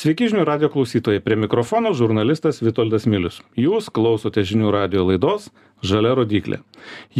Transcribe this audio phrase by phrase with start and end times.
[0.00, 3.42] Sveiki žinių radio klausytojai, prie mikrofono žurnalistas Vitoldas Milius.
[3.60, 5.50] Jūs klausote žinių radio laidos
[5.84, 6.62] Žalia rodiklė.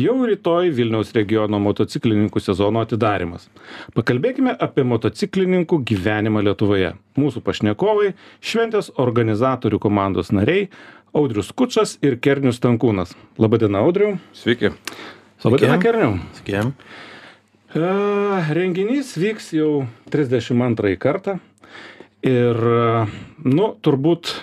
[0.00, 3.50] Jau rytoj Vilniaus regiono motociklininkų sezono atidarimas.
[3.92, 6.94] Pakalbėkime apie motociklininkų gyvenimą Lietuvoje.
[7.20, 8.14] Mūsų pašnekovai-
[8.48, 10.70] šventės organizatorių komandos nariai
[11.12, 13.12] Audrius Kučas ir Kernius Tankūnas.
[13.36, 14.18] Labadiena, Audriu.
[14.32, 14.72] Sveiki.
[15.44, 16.18] Labadiena, Kerniu.
[16.32, 16.72] Sveiki.
[17.74, 17.80] E,
[18.56, 21.40] renginys vyks jau 32 kartą
[22.26, 22.64] ir,
[23.44, 24.34] nu, turbūt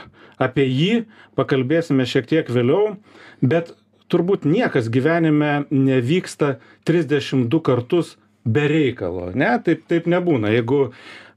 [0.41, 0.93] apie jį
[1.37, 2.95] pakalbėsime šiek tiek vėliau,
[3.41, 3.73] bet
[4.11, 8.15] turbūt niekas gyvenime nevyksta 32 kartus
[8.47, 9.51] be reikalo, ne?
[9.63, 10.53] Taip, taip nebūna.
[10.55, 10.91] Jeigu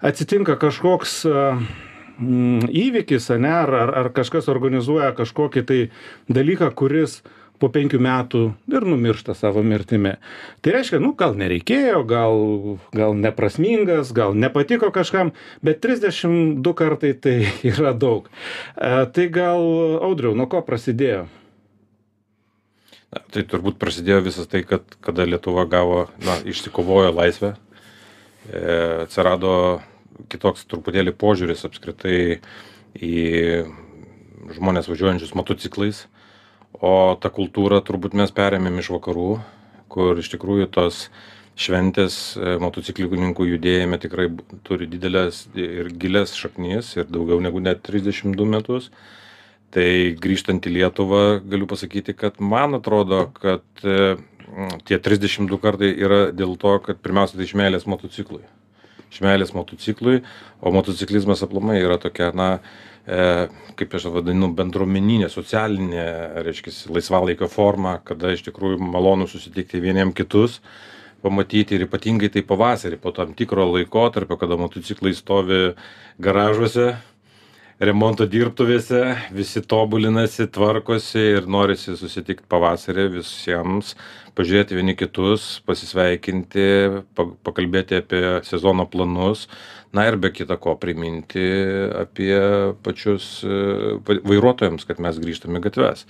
[0.07, 5.81] atsitinka kažkoks mm, įvykis, ne, ar, ar, ar kažkas organizuoja kažkokį tai
[6.31, 7.21] dalyką, kuris
[7.61, 8.43] po penkių metų
[8.73, 10.15] ir numiršta savo mirtimi.
[10.65, 12.39] Tai reiškia, nu, gal nereikėjo, gal,
[12.97, 17.37] gal neprasmingas, gal nepatiko kažkam, bet 32 kartai tai
[17.73, 18.31] yra daug.
[18.75, 19.61] E, tai gal,
[20.01, 21.27] Audriau, nuo ko prasidėjo?
[23.11, 27.57] Na, tai turbūt prasidėjo visas tai, kad kada Lietuva gavo, na, išsikovojo laisvę,
[28.47, 28.65] e,
[29.05, 29.55] atsirado
[30.31, 32.41] kitoks truputėlį požiūris apskritai
[32.95, 33.17] į
[34.57, 36.05] žmonės važiuojančius motociklais,
[36.81, 39.29] o tą kultūrą turbūt mes perėmėm iš vakarų,
[39.93, 41.07] kur iš tikrųjų tos
[41.61, 44.29] šventės e, motociklininkų judėjime tikrai
[44.65, 48.91] turi didelės ir gilias šaknis ir daugiau negu net 32 metus.
[49.71, 49.87] Tai
[50.19, 54.17] grįžtant į lietuvą galiu pasakyti kad man atrodo kad e,
[54.89, 58.43] tie trisdešim du kartai yra dėl to kad pirmiausia tai iš meilės motociklui.
[59.11, 60.23] Iš meilės motociklui
[60.63, 62.51] o motociklizmas aplamai yra tokia na
[63.07, 66.05] kaip aš vadinu bendruomeninė socialinė
[66.45, 70.61] reiškiasi laisvalaikio forma kada iš tikrųjų malonu susitikti vieniem kitus
[71.25, 75.63] pamatyti ir ypatingai tai pavasarį po tam tikro laikotarpio kada motociklai stovi
[76.21, 76.95] garažuose
[77.81, 83.95] remonto dirbtuvėse visi tobulinasi tvarkosi ir norisi susitikt pavasarį visiems
[84.37, 86.67] pažiūrėti vieni kitus pasisveikinti
[87.17, 89.47] pa pakalbėti apie sezono planus.
[89.97, 91.43] Na ir be kita ko priminti
[91.99, 92.37] apie
[92.85, 93.41] pačius
[94.07, 96.05] vairuotojams kad mes grįžtam į gatves.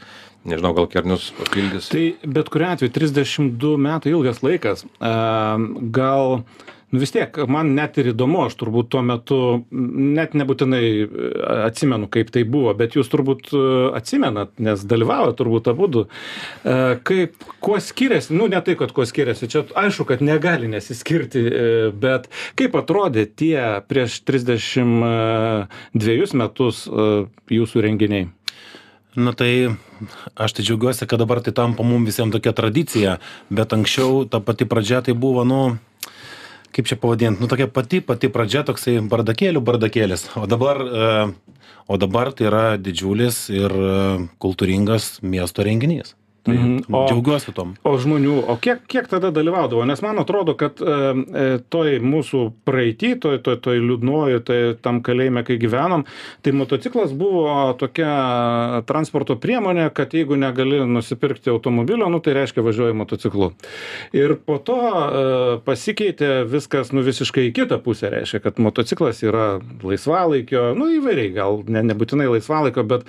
[0.45, 1.89] Nežinau gal kernius papildys.
[1.93, 2.05] Tai
[2.37, 4.85] bet kuriu atveju 32 metai ilgas laikas.
[4.85, 5.15] E,
[5.97, 6.43] gal
[6.91, 9.39] nu vis tiek man net ir įdomu aš turbūt tuo metu
[9.71, 11.07] net nebūtinai e,
[11.69, 13.63] atsimenu kaip tai buvo bet jūs turbūt e,
[13.99, 16.07] atsimenat nes dalyvavot turbūt abudu.
[16.65, 21.45] E, kaip kuo skiriasi nu ne tai kad kuo skiriasi čia aišku kad negali nesiskirti
[22.03, 22.29] bet
[22.59, 25.01] kaip atrodė tie prieš trisdešim
[25.95, 26.85] dvejus metus
[27.51, 28.29] jūsų renginiai?
[29.19, 29.75] Na tai
[30.39, 33.17] aš tai džiaugiuosi, kad dabar tai tampa mums visiems tokia tradicija,
[33.51, 35.63] bet anksčiau ta pati pradžia tai buvo, nu,
[36.75, 40.29] kaip čia pavadint, nu tokia pati, pati pradžia toksai bardakėlių bardakėlis.
[40.39, 41.11] O dabar, e,
[41.91, 43.93] o dabar tai yra didžiulis ir e,
[44.43, 46.15] kultūringas miesto renginys.
[46.43, 46.77] Tai mhm.
[46.89, 47.75] o, džiaugiuosi tom.
[47.85, 49.85] O žmonių, o kiek, kiek tada dalyvaudavo?
[49.89, 50.95] Nes man atrodo, kad e,
[51.37, 56.07] e toj mūsų praeitį, toj, toj, toj liūdnoji, toj, tam kalėjime, kai gyvenom,
[56.41, 58.13] tai motociklas buvo tokia
[58.89, 63.51] transporto priemonė, kad jeigu negali nusipirkti automobilio, nu, tai reiškia važiuoji motociklu.
[64.17, 65.23] Ir po to e,
[65.69, 69.51] pasikeitė viskas nu, visiškai į kitą pusę, reiškia, kad motociklas yra
[69.85, 73.07] laisvalaikio, nu įvairiai, gal ne, nebūtinai laisvalaikio, bet,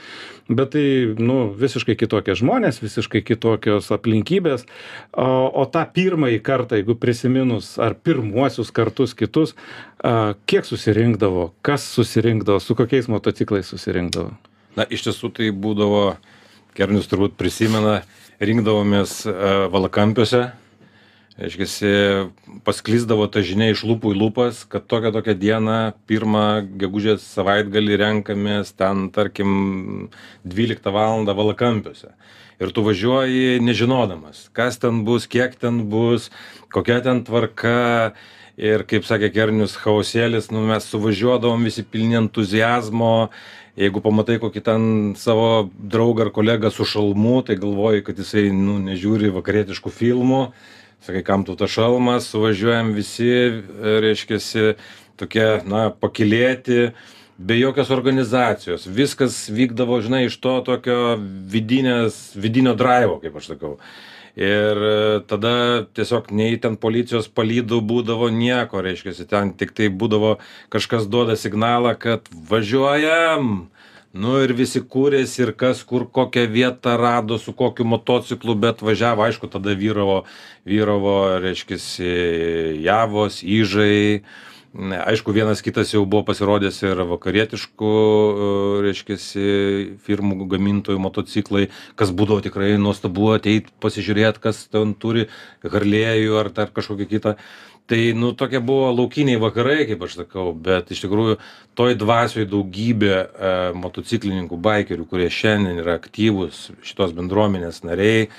[0.51, 4.65] bet tai nu, visiškai kitokie žmonės, visiškai visiškai kitokios aplinkybės.
[5.13, 9.55] O, o tą pirmąjį kartą, jeigu prisiminus, ar pirmuosius kartus kitus,
[10.03, 14.31] a, kiek susirinkdavo, kas susirinkdavo, su kokiais motociklais susirinkdavo?
[14.75, 16.17] Na, iš tiesų tai būdavo,
[16.73, 18.05] Kernius turbūt prisimena,
[18.39, 19.25] rinkdavomės
[19.73, 20.53] valakampiuose,
[21.41, 21.89] reiškiasi
[22.63, 25.77] pasklysdavo ta žinia iš lūpų į lūpas kad tokią tokią dieną
[26.09, 26.45] pirmą
[26.79, 30.09] gegužės savaitgalį renkamės ten tarkim
[30.43, 32.11] dvyliktą valandą valakampiuose
[32.61, 36.29] ir tu važiuoji nežinodamas kas ten bus kiek ten bus
[36.71, 38.13] kokia ten tvarka.
[38.61, 43.31] Ir kaip sakė kernius chaosėlis nu mes suvažiuodavom visi pilni entuziazmo.
[43.79, 44.83] Jeigu pamatai kokį ten
[45.17, 50.41] savo draugą ar kolegą su šalmu tai galvoji kad jisai nu nežiūri vakarietiškų filmų.
[51.01, 53.31] Sakai kam tau tas šalmas suvažiuojam visi
[54.03, 54.75] reiškiasi
[55.17, 56.91] tokie na pakylėti
[57.45, 58.85] be jokios organizacijos.
[58.85, 61.17] Viskas vykdavo žinai iš to tokio
[61.51, 63.75] vidinės vidinio draivo kaip aš sakau.
[64.39, 64.79] Ir
[65.27, 70.37] tada tiesiog nei ten policijos palydų būdavo nieko reiškiasi ten tiktai būdavo
[70.71, 73.67] kažkas duoda signalą kad važiuojam.
[74.11, 79.23] Nu ir visi kūrėsi ir kas kur kokią vietą rado su kokiu motociklu bet važiavo.
[79.27, 80.23] Aišku tada vyravo
[80.67, 82.15] vyravo reiškiasi
[82.83, 88.51] javos ižai Ne, aišku, vienas kitas jau buvo pasirodęs ir vakarietiškų, e,
[88.85, 89.17] reiškia,
[90.05, 91.67] firmų gamintojų motociklai,
[91.99, 95.27] kas būdavo tikrai nuostabu ateiti pasižiūrėti, kas ten turi
[95.63, 97.35] Harlėjų ar dar kažkokį kitą.
[97.91, 101.35] Tai, nu, tokie buvo laukiniai vakarai, kaip aš sakau, bet iš tikrųjų
[101.75, 108.29] toj dvasioje daugybė e, motociklininkų, bikerių, kurie šiandien yra aktyvūs šitos bendruomenės nariai,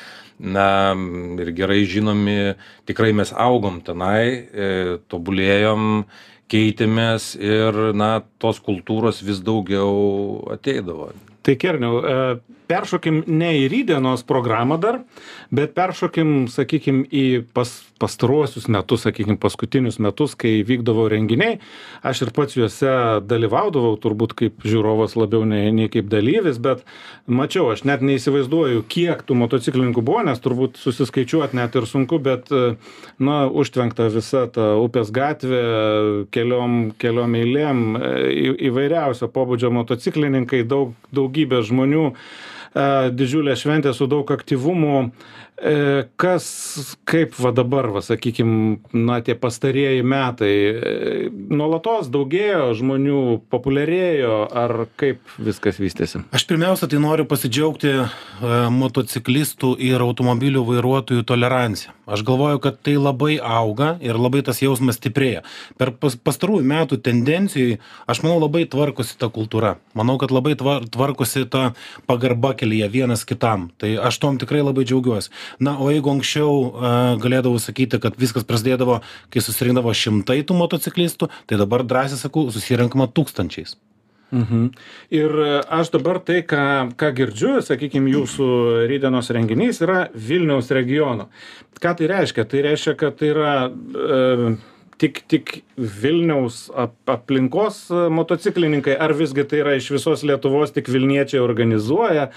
[0.42, 0.94] na
[1.38, 2.54] ir gerai žinomi
[2.86, 4.70] tikrai mes augom tenai e,
[5.08, 6.04] tobulėjom
[6.52, 11.12] keitėmės ir na tos kultūros vis daugiau ateidavo
[11.42, 12.18] tai kerniau e,
[12.70, 15.02] peršokim ne į rytdienos programą dar
[15.54, 17.72] bet peršokim sakykim į pas
[18.02, 21.60] pastaruosius metus sakykim paskutinius metus kai vykdavo renginiai.
[22.02, 22.94] Aš ir pats juose
[23.30, 26.82] dalyvaudavau turbūt kaip žiūrovas labiau nei nei kaip dalyvis bet
[27.26, 32.50] mačiau aš net neįsivaizduoju kiek tų motociklininkų buvo nes turbūt susiskaičiuot net ir sunku bet
[33.22, 35.62] na užtvenkta visa ta upės gatvė
[36.34, 40.96] keliom keliom eilėm į įvairiausio pobūdžio motociklininkai daug
[41.32, 42.12] daugybė žmonių.
[43.12, 45.11] Didžiulė šventė su daug aktyvumo
[45.51, 45.51] E,
[46.18, 46.46] kas
[47.06, 50.94] kaip va dabar va sakykim na tie pastarieji metai e,
[51.30, 53.20] nuolatos daugėjo žmonių
[53.52, 56.24] populiarėjo ar kaip viskas vystėsi?
[56.34, 58.06] Aš pirmiausia tai noriu pasidžiaugti e,
[58.74, 61.94] motociklistų ir automobilių vairuotojų tolerancija.
[62.10, 65.44] Aš galvoju kad tai labai auga ir labai tas jausmas stiprėja.
[65.78, 67.78] Per pas pastarųjų metų tendencijoj
[68.10, 69.76] aš manau labai tvarkosi ta kultūra.
[69.94, 71.70] Manau kad labai tvar tvarkosi ta
[72.10, 73.70] pagarba kelyje vienas kitam.
[73.78, 75.30] Tai aš tuom tikrai labai džiaugiuosi
[75.60, 79.00] na o jeigu anksčiau a galėdavau sakyti kad viskas prasidėdavo
[79.32, 83.76] kai susirinkdavo šimtai tų motociklistų tai dabar drąsiai sakau susirenkama tūkstančiais
[84.32, 84.70] Mhm.
[85.12, 85.32] Ir
[85.69, 88.46] aš dabar tai, ką, ką girdžiu, sakykime, jūsų
[88.88, 91.28] rydienos renginys yra Vilniaus regiono.
[91.82, 92.46] Ką tai reiškia?
[92.48, 94.55] Tai reiškia, kad tai yra e,
[95.00, 100.90] tik tik vilniaus ap aplinkos e, motociklininkai ar visgi tai yra iš visos lietuvos tik
[100.92, 102.28] vilniečiai organizuoja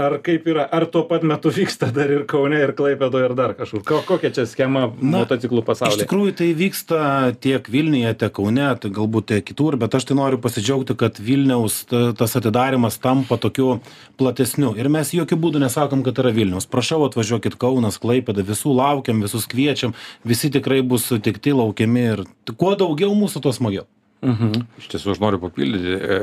[0.00, 3.54] ar kaip yra ar tuo pat metu vyksta dar ir kaune ir klaipėdoj ir dar
[3.58, 3.84] kažkur?
[3.86, 6.04] Ko kokia čia schema motociklų pasaulyje?
[6.04, 7.00] iš tikrųjų tai vyksta
[7.44, 12.04] tiek vilniuje tiek kaune tai galbūt kitur bet aš tai noriu pasidžiaugti kad vilniaus ta
[12.24, 13.80] tas atidarymas tampa tokiu
[14.18, 14.72] platesniu.
[14.78, 16.66] Ir mes jokiu būdu nesakom kad yra vilniaus.
[16.70, 19.94] Prašau atvažiuokit kaunas klaipėda visų laukiam visus kviečiam
[20.24, 22.24] visi tikrai bus sutikti laukiami ir
[22.54, 23.86] kuo daugiau mūsų, tuo smagiau.
[24.24, 24.66] Mhm.
[24.80, 26.20] Iš tiesų aš noriu papildyti, e,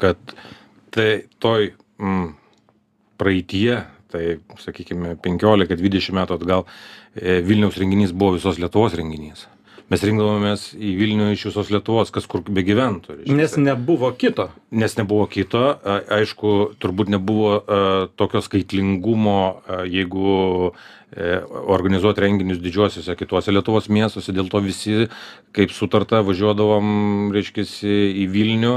[0.00, 0.34] kad
[0.94, 1.10] tai
[1.40, 1.70] toj
[2.00, 2.26] mm,
[3.20, 3.78] praeitie,
[4.12, 4.24] tai
[4.60, 6.66] sakykime 15-20 metų atgal,
[7.14, 9.46] e, Vilniaus renginys buvo visos Lietuvos renginys
[9.88, 13.20] mes rinkdavomės į Vilnių iš visos Lietuvos, kas kur be gyventų.
[13.20, 13.38] Reiškia.
[13.38, 14.50] Nes nebuvo kito.
[14.70, 15.64] Nes nebuvo kito,
[16.18, 17.56] aišku, turbūt nebuvo
[18.20, 19.40] tokio skaitlingumo,
[19.88, 20.34] jeigu
[20.68, 20.86] uh,
[21.66, 25.06] organizuoti renginius didžiuosiuose kituose Lietuvos miestuose, dėl to visi,
[25.56, 27.64] kaip sutarta, važiuodavom, reiškia,
[28.12, 28.74] į Vilnių.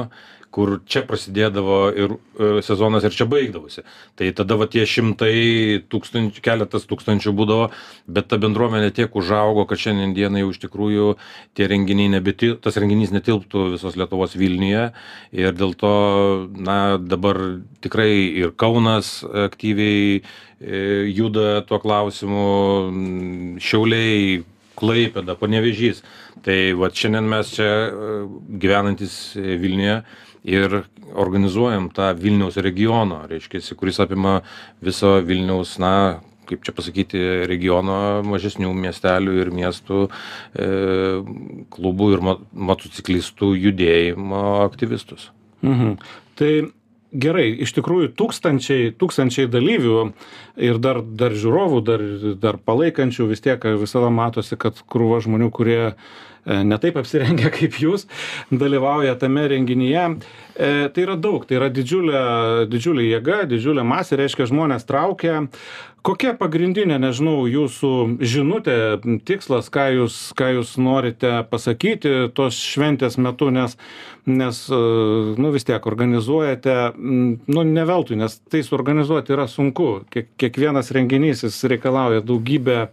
[0.51, 3.85] Kur čia prasidėdavo ir e, sezonas ir čia baigdavosi.
[4.19, 7.69] Tai tada va tie šimtai tūkstančių, keletas tūkstančių būdavo,
[8.11, 11.07] bet ta bendruomenė tiek užaugo, kad šiandien dienai jau iš tikrųjų
[11.55, 14.89] tie renginiai nebetil, tas renginys netilptų visos Lietuvos Vilniuje
[15.31, 15.95] ir dėl to,
[16.51, 17.39] na, dabar
[17.83, 18.11] tikrai
[18.43, 20.23] ir Kaunas aktyviai e,
[21.15, 22.47] juda tuo klausimu,
[23.61, 24.41] Šiauliai,
[24.81, 26.01] Klaipėda, Panevežys.
[26.41, 28.19] Tai va šiandien mes čia e,
[28.61, 30.01] gyvenantis Vilniuje
[30.47, 30.83] ir
[31.13, 34.39] organizuojam tą Vilniaus regioną, reiškia, kuris apima
[34.81, 40.69] viso Vilniaus, na, kaip čia pasakyti, regiono mažesnių miestelių ir miestų e,
[41.71, 45.29] klubų ir motociklistų judėjimo aktyvistus.
[45.61, 45.97] Mhm.
[46.39, 46.51] Tai
[47.11, 50.01] gerai, iš tikrųjų tūkstančiai, tūkstančiai dalyvių
[50.63, 52.03] ir dar, dar žiūrovų, dar,
[52.41, 55.81] dar palaikančių vis tiek visada matosi, kad krūva žmonių, kurie
[56.45, 58.07] E, ne taip apsirengę kaip jūs,
[58.49, 60.05] dalyvauja tame renginyje.
[60.55, 62.21] E, tai yra daug, tai yra didžiulė,
[62.71, 65.43] didžiulė jėga, didžiulė masė, reiškia žmonės traukia.
[66.01, 67.89] Kokia pagrindinė, nežinau, jūsų
[68.25, 68.75] žinutė,
[69.29, 73.75] tikslas, ką jūs, ką jūs norite pasakyti tos šventės metu, nes,
[74.25, 74.79] nes e,
[75.37, 79.91] nu, vis tiek organizuojate, nu, ne veltui, nes tai suorganizuoti yra sunku.
[80.09, 82.87] Kiek, kiekvienas renginys jis reikalauja daugybę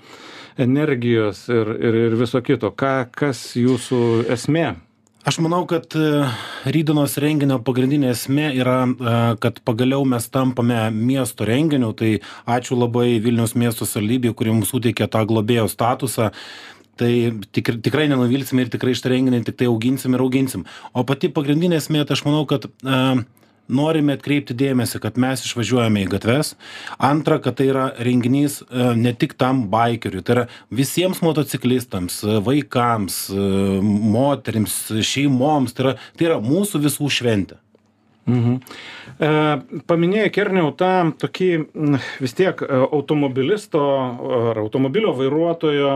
[0.60, 2.74] energijos ir, ir, ir viso kito.
[2.76, 4.02] Ką, kas jūsų
[4.36, 4.66] esmė?
[5.28, 6.22] Aš manau, kad e,
[6.72, 12.14] rydinos renginio pagrindinė esmė yra, e, kad pagaliau mes tampame miesto renginiu, tai
[12.48, 16.30] ačiū labai Vilniaus miesto saldybė, kuri mums suteikė tą globėjo statusą.
[16.98, 17.10] Tai
[17.52, 20.64] tik, tikrai nenuvilsim ir tikrai šitą renginį tik tai auginsim ir auginsim.
[20.96, 23.20] O pati pagrindinė esmė, tai aš manau, kad uh,
[23.68, 26.54] norime atkreipti dėmesį kad mes išvažiuojame į gatves.
[26.98, 32.40] Antra kad tai yra renginys e, ne tik tam baikeriui tai yra visiems motociklistams e,
[32.48, 33.20] vaikams
[33.84, 37.60] moterims šeimoms tai yra tai yra mūsų visų šventė
[38.28, 38.56] Mhm.
[39.18, 39.28] E,
[39.88, 41.50] paminėjai, Kerniau, tą tokį
[42.20, 43.80] vis tiek e, automobilisto
[44.50, 45.94] ar automobilio vairuotojo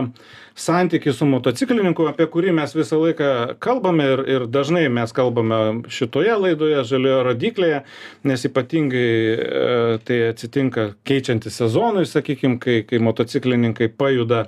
[0.59, 3.29] santykį su motociklininku, apie kurį mes visą laiką
[3.63, 5.59] kalbame ir, ir dažnai mes kalbame
[5.93, 7.83] šitoje laidoje, žaliojo rodiklėje,
[8.29, 14.47] nes ypatingai e, tai atsitinka keičiantis sezonui, sakykime, kai, kai motociklininkai pajuda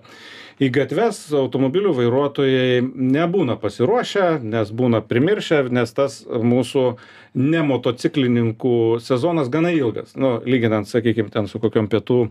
[0.61, 6.85] į gatves automobilių vairuotojai nebūna pasiruošę, nes būna primiršę, nes tas mūsų
[7.35, 12.25] ne motociklininkų sezonas gana ilgas, nu, lyginant, sakykime, ten su kokiam pietų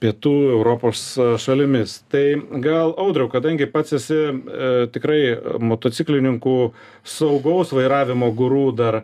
[0.00, 1.02] pietų Europos
[1.42, 1.98] šalimis.
[2.12, 2.24] Tai
[2.64, 5.20] gal audriau, kadangi pats esi e, tikrai
[5.60, 6.56] motociklininkų
[7.04, 9.02] saugaus vairavimo gurų dar,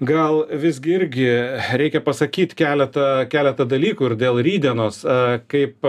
[0.00, 1.26] gal visgi irgi
[1.80, 5.18] reikia pasakyti keletą, keletą dalykų ir dėl rydienos, e,
[5.52, 5.84] kaip,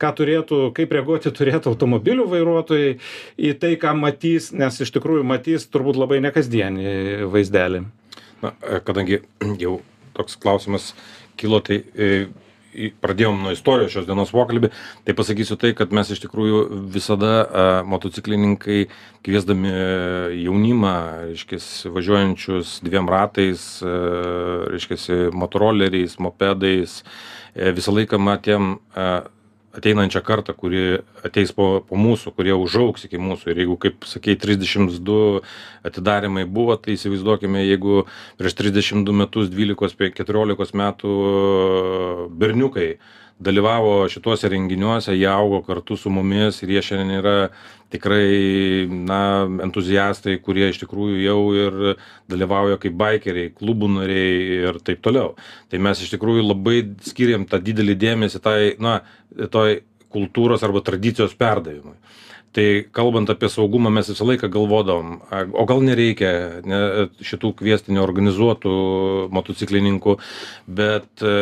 [0.00, 2.98] ką turėtų, kaip reaguoti turėtų automobilių vairuotojai
[3.38, 7.86] į tai, ką matys, nes iš tikrųjų matys turbūt labai nekasdienį vaizdelį.
[8.42, 9.20] Na, e, kadangi
[9.60, 9.78] jau
[10.16, 10.92] toks klausimas
[11.40, 12.28] kilo, tai e,
[13.02, 14.70] pradėjom nuo istorijos šios dienos pokalbį,
[15.06, 16.60] tai pasakysiu tai, kad mes iš tikrųjų
[16.94, 18.84] visada a, motociklininkai
[19.26, 19.72] kviesdami
[20.40, 20.94] jaunimą,
[21.32, 21.60] reiškia,
[21.96, 27.00] važiuojančius dviem ratais, reiškia, motoroleriais, mopedais,
[27.54, 28.74] e, visą laiką matėm
[29.76, 30.82] ateinančią kartą kuri
[31.24, 33.52] ateis po po mūsų kurie užaugs iki mūsų.
[33.52, 35.20] Ir jeigu kaip sakei trisdešims du
[35.86, 38.04] atidarymai buvo tai įsivaizduokime jeigu
[38.40, 41.14] prieš trisdešim du metus dvylikos keturiolikos metų
[42.42, 42.90] berniukai
[43.40, 47.36] dalyvavo šituose renginiuose jie augo kartu su mumis ir jie šiandien yra
[47.90, 49.20] tikrai na
[49.64, 51.78] entuziastai kurie iš tikrųjų jau ir
[52.30, 55.34] dalyvauja kaip baikeriai klubų nariai ir taip toliau.
[55.72, 59.00] Tai mes iš tikrųjų labai skyrėm tą didelį dėmesį tai na
[59.50, 59.80] toj
[60.10, 61.96] kultūros arba tradicijos perdavimui
[62.52, 66.30] tai kalbant apie saugumą mes visą laiką galvodavom o gal nereikia
[66.66, 66.80] ne
[67.22, 68.72] šitų kviesti neorganizuotų
[69.34, 70.16] motociklininkų
[70.80, 71.34] bet e,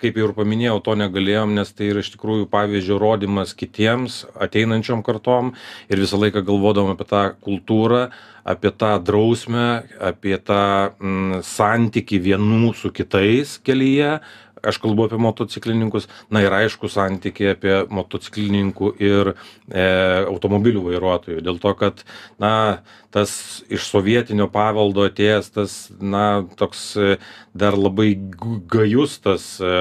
[0.00, 5.04] kaip jau ir paminėjau to negalėjom nes tai yra iš tikrųjų pavyzdžio rodymas kitiems ateinančiom
[5.04, 5.52] kartom
[5.92, 8.06] ir visą laiką galvodavom apie tą kultūrą
[8.44, 9.68] apie tą drausmę
[10.00, 10.62] apie tą
[10.96, 14.18] mm, santykį vienų su kitais kelyje
[14.66, 19.86] aš kalbu apie motociklininkus na ir aišku santykį apie motociklininkų ir e,
[20.24, 21.44] automobilių vairuotojų.
[21.44, 22.04] Dėl to kad
[22.42, 22.54] na
[23.14, 27.16] tas iš sovietinio paveldo atėjęs tas na toks e,
[27.54, 28.08] dar labai
[28.70, 29.74] gajus tas e,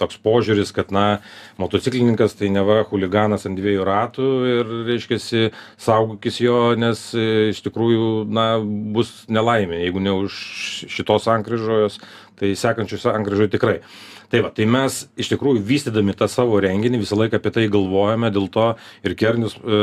[0.00, 1.20] toks požiūris kad na
[1.60, 8.24] motociklininkas tai neva chuliganas ant dviejų ratų ir reiškiasi saugokis jo nes e, iš tikrųjų
[8.32, 8.48] na
[8.96, 10.40] bus nelaimė jeigu ne už
[10.88, 12.00] šitos sankryžos
[12.38, 13.80] tai sekančioj sankryžoj tikrai
[14.28, 18.32] tai va tai mes iš tikrųjų vystydami tą savo renginį visą laiką apie tai galvojame
[18.34, 18.70] dėl to
[19.04, 19.82] ir kernius e,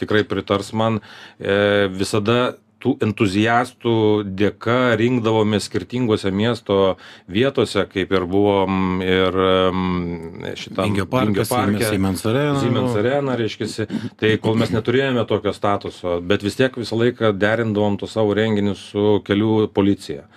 [0.00, 3.92] tikrai pritars man e, visada tų entuziastų
[4.38, 6.96] dėka rinkdavomės skirtingose miesto
[7.30, 9.38] vietose, kaip ir buvom ir
[10.58, 12.58] šitam Vingio parke, Siemens Arena.
[12.62, 13.88] Siemens Arena, reiškia,
[14.20, 18.90] tai kol mes neturėjome tokio statuso, bet vis tiek visą laiką derindavom to savo renginius
[18.92, 20.28] su kelių policija.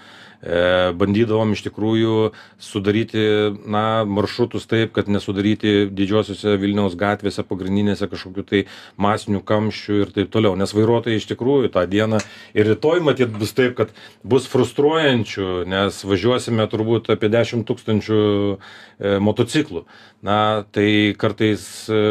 [0.41, 2.31] E, bandydavom iš tikrųjų
[2.61, 3.23] sudaryti
[3.69, 8.63] na maršrutus taip kad nesudaryti didžiosiose vilniaus gatvėse pagrindinėse kažkokių tai
[8.97, 10.55] masinių kamščių ir taip toliau.
[10.57, 12.23] Nes vairuotojai iš tikrųjų tą dieną
[12.57, 13.93] ir rytoj matyt bus taip kad
[14.25, 19.85] bus frustruojančių nes važiuosime turbūt apie dešim tūkstančių e, motociklų
[20.25, 22.01] na tai kartais e,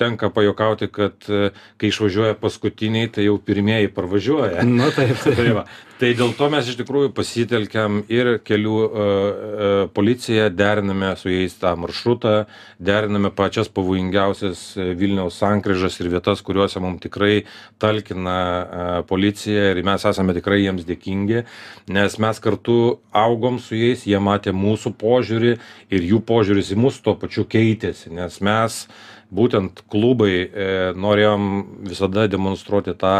[0.00, 5.36] tenka pajuokauti kad kai išvažiuoja paskutiniai tai jau pirmieji parvažiuoja Na taip, taip.
[5.36, 5.64] tai va
[6.00, 11.56] tai dėl to mes iš tikrųjų pasitelkiam ir kelių e, e, policiją deriname su jais
[11.60, 12.46] tą maršrutą
[12.80, 14.62] deriname pačias pavojingiausias
[14.96, 17.42] vilniaus sankryžas ir vietas kuriuose mum tikrai
[17.82, 21.44] talkina e, policija ir mes esame tikrai jiems dėkingi
[21.92, 22.78] nes mes kartu
[23.12, 25.52] augom su jais jie matė mūsų požiūrį
[25.92, 28.80] ir jų požiūris į mus tuo pačiu keitėsi nes mes
[29.30, 30.32] būtent klubai
[30.98, 31.44] norėjom
[31.86, 33.14] visada demonstruoti tą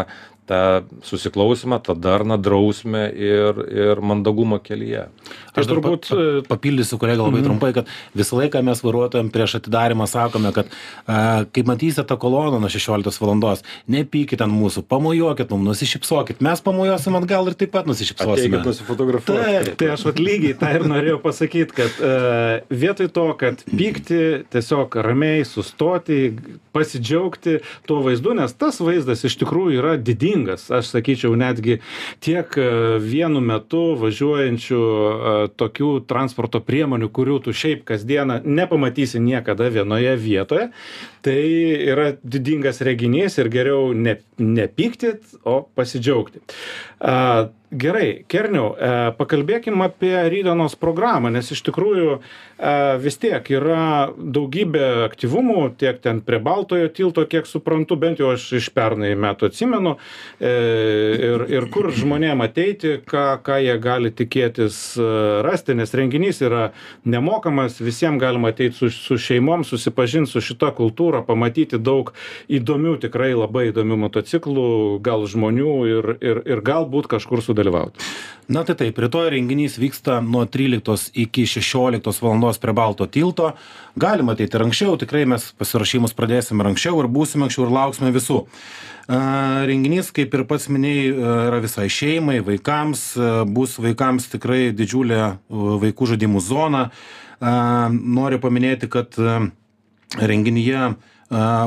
[0.51, 5.07] tą susiklausymą, tą darną, drausmę ir, ir mandagumą kelyje.
[5.55, 7.47] Aš turbūt pa, pa, papildysiu kolegą labai mm.
[7.47, 10.71] trumpai, kad visą laiką mes vairuotojam prieš atidarimą sakome, kad
[11.05, 16.63] a, kai matysite tą koloną nuo 16 valandos, nepykite ant mūsų, pamojuokit mums, nusišypsokit, mes
[16.63, 18.37] pamojuosim atgal ir taip pat nusišypsosime.
[18.37, 19.41] Ateikit nusifotografuoti.
[19.41, 22.53] Taip, tai aš vat lygiai tą ir norėjau pasakyti, kad uh,
[22.83, 26.21] vietoj to, kad pykti, tiesiog ramiai sustoti,
[26.75, 31.79] pasidžiaugti tuo vaizdu, nes tas vaizdas iš tikrųjų yra didingas, aš sakyčiau, netgi
[32.23, 32.55] tiek
[33.01, 40.69] vienu metu važiuojančių uh, tokių transporto priemonių, kurių tu šiaip kasdieną nepamatysi niekada vienoje vietoje,
[41.25, 41.39] tai
[41.93, 46.41] yra didingas reginys ir geriau ne, nepykti, o pasidžiaugti.
[46.99, 54.11] A, gerai kerniau e, pakalbėkim apie rytdienos programą nes iš tikrųjų e, vis tiek yra
[54.11, 59.47] daugybė aktyvumų tiek ten prie baltojo tilto kiek suprantu bent jau aš iš pernai metų
[59.47, 60.51] atsimenu e,
[61.29, 64.81] ir ir kur žmonėm ateiti ką ką jie gali tikėtis
[65.47, 66.73] rasti nes renginys yra
[67.07, 72.11] nemokamas visiem galima ateit su su šeimom susipažint su šita kultūra pamatyti daug
[72.51, 74.69] įdomių tikrai labai įdomių motociklų
[75.07, 77.97] gal žmonių ir ir ir galbūt kažkur sudalyvaut dalyvaut.
[78.51, 82.41] Na tai taip, rytoj renginys vyksta nuo 13 iki 16 val.
[82.59, 83.53] prie Balto tilto.
[83.95, 88.11] Galima ateiti ir anksčiau, tikrai mes pasirašymus pradėsime ir anksčiau ir būsime anksčiau ir lauksime
[88.11, 88.41] visų.
[89.07, 91.15] Renginys, kaip ir pats minėjai,
[91.47, 93.05] yra visai šeimai, vaikams,
[93.47, 96.89] bus vaikams tikrai didžiulė vaikų žaidimų zona.
[97.39, 99.15] Noriu paminėti, kad
[100.19, 100.93] renginyje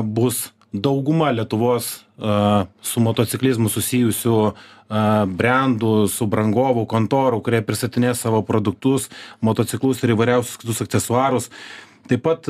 [0.05, 2.05] bus dauguma Lietuvos
[2.81, 4.37] su motociklizmu susijusių
[4.89, 9.09] brandų, subrangovų, kontorų, kurie pristatinės savo produktus,
[9.41, 11.49] motociklus ir įvairiausius kitus aksesuarus.
[12.05, 12.45] Taip pat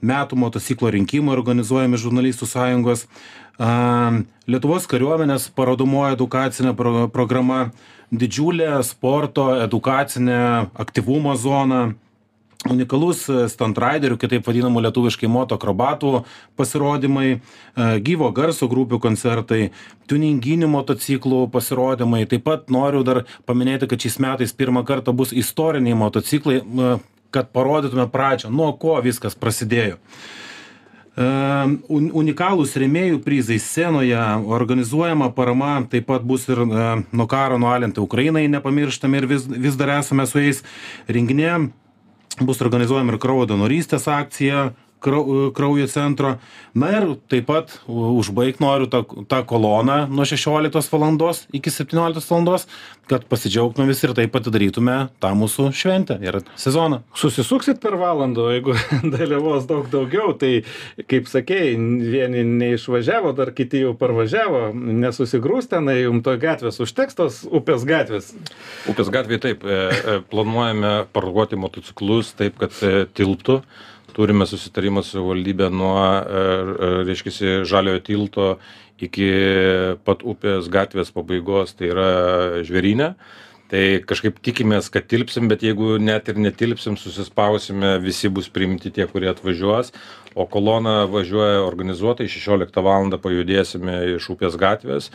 [0.00, 3.04] metų motociklo rinkimai organizuojami žurnalistų sąjungos.
[4.48, 7.70] Lietuvos kariuomenės parodomoji edukacinė pro programa,
[8.08, 11.90] didžiulė sporto edukacinė aktyvumo zona
[12.70, 16.22] unikalus e, stantraiderių kitaip vadinamų lietuviškai motoakrobatų
[16.58, 17.38] pasirodymai e,
[18.06, 19.70] gyvo garso grupių koncertai
[20.10, 22.24] tiuninginių motociklų pasirodymai.
[22.30, 26.96] Taip pat noriu dar paminėti kad šiais metais pirmą kartą bus istoriniai motociklai e,
[27.34, 30.00] kad parodytume pradžią nuo ko viskas prasidėjo.
[31.16, 34.18] Unikalūs rėmėjų prizai scenoje
[34.52, 39.94] organizuojama parama taip pat bus ir nuo karo nualintai Ukrainai nepamirštame ir vis, vis dar
[39.96, 40.60] esame su jais.
[41.08, 41.70] Renginė
[42.40, 46.36] bus organizuojama ir kraujo donorystės akcija krau kraujo centro.
[46.74, 52.68] Na ir taip pat užbaigt noriu tą tą koloną nuo šešioliktos valandos iki septynioliktos valandos
[53.06, 57.00] kad pasidžiaugtume visi ir taip atidarytume tą mūsų šventę ir sezoną.
[57.14, 58.74] Susisuksit per valandą o jeigu
[59.14, 60.64] dalyvaus daug daugiau tai
[61.10, 67.42] kaip sakei vieni neišvažiavo dar kiti jau parvažiavo nesusigrūs tenai jum to gatvės užteks tos
[67.46, 68.32] upės gatvės.
[68.90, 73.60] Upės gatvėj taip e, e, planuojame parduoti motociklus taip kad e, tilptų
[74.16, 78.50] turime susitarimą su savivaldybe nuo e, e, reiškiasi žaliojo tilto
[78.96, 79.28] iki
[80.08, 82.12] pat upės gatvės pabaigos tai yra
[82.64, 83.12] žvėryne.
[83.66, 89.08] Tai kažkaip tikimės kad tilpsim bet jeigu net ir netilpsim susispausime visi bus priimti tie
[89.10, 89.90] kurie atvažiuos.
[90.38, 95.10] O kolona važiuoja organizuotai šešioliktą valandą pajudėsime iš upės gatvės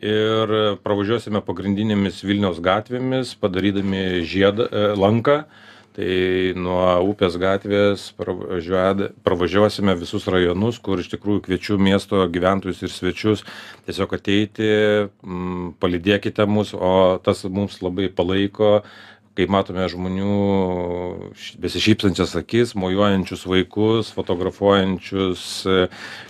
[0.00, 5.42] ir pravažiuosime pagrindinėmis vilniaus gatvėmis padarydami žiedą e, lanką
[6.00, 12.92] tai nuo upės gatvės pravažiuoja pravažiuosime visus rajonus kur iš tikrųjų kviečiu miesto gyventojus ir
[12.94, 13.44] svečius
[13.88, 14.70] tiesiog ateiti
[15.04, 18.80] m, palydėkite mus o tas mums labai palaiko
[19.36, 20.36] kai matome žmonių
[21.62, 25.76] besišypsančias akis mojuojančius vaikus fotografuojančius e,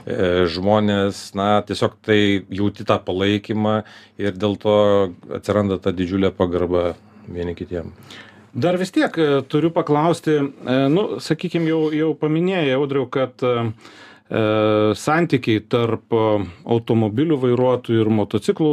[0.04, 0.16] e,
[0.50, 3.80] žmones na tiesiog tai jauti tą palaikymą
[4.20, 4.74] ir dėl to
[5.38, 6.92] atsiranda ta didžiulė pagarba
[7.30, 7.94] vieni kitiem
[8.52, 13.56] dar vis tiek e, turiu paklausti e, nu sakykim jau jau paminėjai audriau kad e,
[14.94, 18.68] santykiai tarp automobilių vairuotojų ir motociklų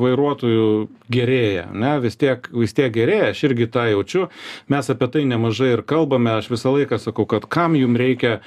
[0.00, 0.70] vairuotojų
[1.12, 4.22] gerėja ane vis tiek vis tiek gerėja aš irgi tą jaučiu.
[4.72, 6.32] Mes apie tai nemažai ir kalbame.
[6.38, 8.38] Aš visą laiką sakau kad kam jum reikia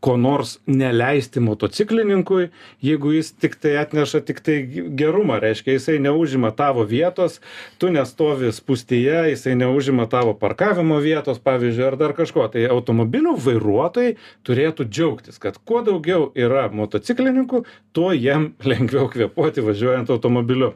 [0.00, 2.48] ko nors neleisti motociklininkui
[2.84, 4.58] jeigu jis tiktai atneša tiktai
[4.96, 7.40] gerumą reiškia jisai neužima tavo vietos
[7.82, 12.46] tu nestovi spūstyje jisai neužima tavo parkavimo vietos pavyzdžiui ar dar kažko.
[12.52, 17.64] Tai automobilių vairuotojai turėtų džiaugtis kad kuo daugiau yra motociklininkų
[17.96, 20.72] tuo jiem lengviau kvėpuoti važiuojant automobiliu.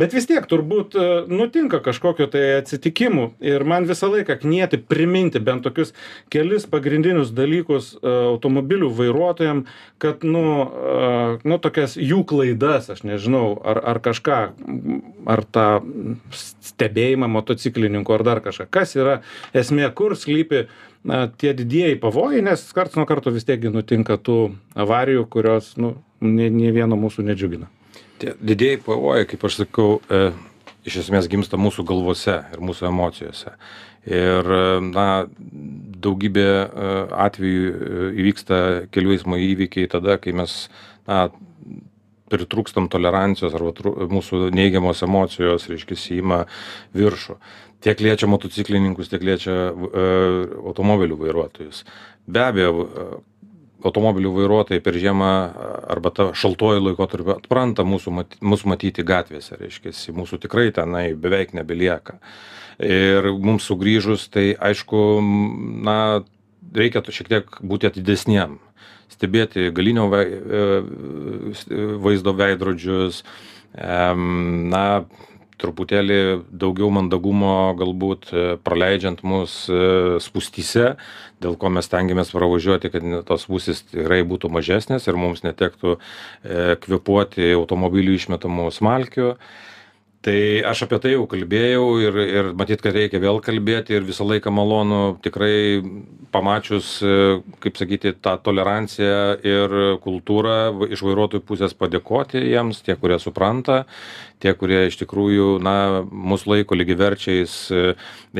[0.00, 5.42] Bet vis tiek turbūt e, nutinka kažkokių tai atsitikimų ir man visą laiką knieti priminti
[5.42, 5.94] bent tokius
[6.32, 8.14] kelis pagrindinius dalykus e,
[8.44, 9.64] automobilių vairuotojam
[9.98, 10.44] kad nu
[11.44, 14.38] nu tokias jų klaidas aš nežinau ar ar kažką
[15.26, 15.68] ar tą
[16.34, 18.68] stebėjimą motociklininkų ar dar kažką.
[18.70, 19.20] Kas yra
[19.56, 20.66] esmė kur slypi
[21.04, 24.38] na tie didieji pavojai nes karts nuo karto vis tiek gi nutinka tų
[24.74, 27.70] avarijų kurios nu nė nė vieno mūsų nedžiugina.
[28.18, 30.30] Tie didieji pavojai kaip aš sakau e,
[30.84, 33.56] iš esmės gimsta mūsų galvose ir mūsų emocijose
[34.06, 34.50] ir
[34.90, 35.08] na
[36.04, 36.92] daugybė e,
[37.26, 38.60] atvejų e, įvyksta
[38.94, 40.66] kelių eismo įvykiai tada kai mes
[41.08, 41.28] na
[42.32, 46.44] pritrūkstam tolerancijos arba tru, mūsų neigiamos emocijos, reiškia, įima
[46.96, 47.36] viršų.
[47.84, 50.04] Tiek liečia motociklininkus, tiek liečia e,
[50.64, 51.84] automobilių vairuotojus.
[52.24, 52.88] Be abejo,
[53.84, 55.30] automobilių vairuotojai per žiemą
[55.92, 61.54] arba tą šaltuoju laikotarpiu atpranta mūsų, mat, mūsų matyti gatvėse, reiškia, mūsų tikrai tenai beveik
[61.56, 62.18] nebelieka.
[62.82, 65.00] Ir mums sugrįžus, tai aišku,
[65.86, 65.98] na,
[66.74, 68.58] reikia šiek tiek būti atidesniem
[69.14, 70.62] stebėti galinio vai, e,
[72.02, 73.22] vaizdo veidrodžius,
[73.74, 75.04] na,
[75.64, 76.20] truputėlį
[76.52, 79.82] daugiau mandagumo galbūt e, praleidžiant mus e,
[80.22, 80.94] spūstyse,
[81.44, 85.98] dėl ko mes tengiamės pravažiuoti, kad tos spūstys tikrai būtų mažesnės ir mums netektų
[86.84, 89.34] kvepuoti automobilių išmetamų smalkių
[90.24, 94.24] tai aš apie tai jau kalbėjau ir ir matyt kad reikia vėl kalbėti ir visą
[94.26, 95.82] laiką malonu tikrai
[96.34, 96.96] pamačius
[97.64, 103.84] kaip sakyti tą toleranciją ir kultūrą iš vairuotojų pusės padėkoti jiems tie kurie supranta
[104.44, 107.82] tie kurie iš tikrųjų na mus laiko lygiaverčiais e,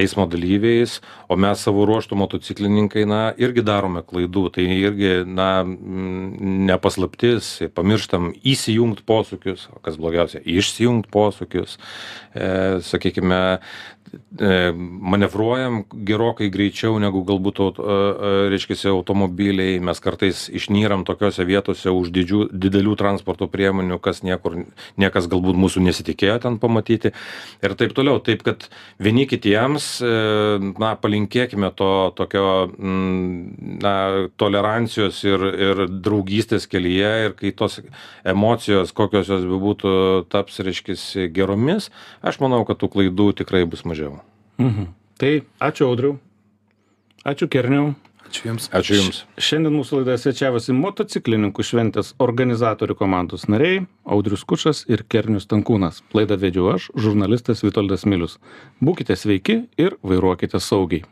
[0.04, 4.44] eismo dalyviais o mes savo ruožtu motociklininkai na irgi darome klaidų.
[4.54, 11.78] Tai irgi na ne paslaptis pamirštam įsijungt posūkius o kas blogiausia išsijungt posūkius.
[12.34, 12.50] E,
[12.84, 13.40] sakykime
[14.34, 17.60] manevruojam gerokai greičiau negu galbūt
[18.50, 19.78] reiškiasi automobiliai.
[19.84, 24.64] Mes kartais išnyram tokiose vietose už didžių didelių transporto priemonių kas niekur
[25.00, 27.14] niekas galbūt mūsų nesitikėjo ten pamatyti.
[27.64, 28.20] Ir taip toliau.
[28.24, 28.68] Taip kad
[29.02, 30.12] vieni kitiems e,
[30.82, 33.94] na palinkėkime to tokio mm, na
[34.40, 37.12] tolerancijos ir ir draugystės kelyje.
[37.28, 37.80] Ir kai tos
[38.26, 39.94] emocijos kokios jos bebūtų
[40.32, 41.90] taps reiškiasi geromis
[42.24, 43.93] aš manau kad tų klaidų tikrai bus mažiau
[44.58, 44.90] Mhm.
[45.18, 46.18] Tai ačiū Audriu.
[47.24, 47.94] Ačiū Kerniau.
[48.28, 48.66] Ačiū Jums.
[48.74, 49.18] Ačiū Jums.
[49.38, 56.02] Šiandien mūsų laidoje svečiavosi motociklininkų šventės organizatorių komandos nariai Audrius Kušas ir Kernius Tankūnas.
[56.16, 58.40] Laidą vedžiau aš, žurnalistas Vitoldas Milius.
[58.82, 61.04] Būkite sveiki ir vairuokite saugiai.